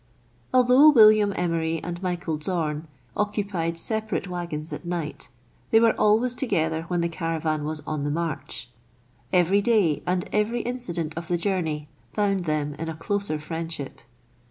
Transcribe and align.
Although 0.51 0.89
William 0.89 1.31
Emery 1.35 1.79
and 1.83 2.01
Michael 2.01 2.39
Zorn 2.41 2.87
occupied 3.15 3.77
separate 3.77 4.27
waggons 4.27 4.73
at 4.73 4.83
night, 4.83 5.29
they 5.69 5.79
were 5.79 5.93
always 5.93 6.33
together 6.33 6.85
when 6.87 7.01
the 7.01 7.07
caravan 7.07 7.65
was 7.65 7.83
on 7.85 8.03
the 8.03 8.09
march. 8.09 8.71
Every 9.31 9.61
day 9.61 10.01
and 10.07 10.27
every 10.33 10.61
incident 10.63 11.15
of 11.15 11.27
the 11.27 11.37
journey 11.37 11.87
bound 12.15 12.45
them 12.45 12.73
in 12.79 12.89
a 12.89 12.95
closer 12.97 13.37
friendship. 13.37 13.99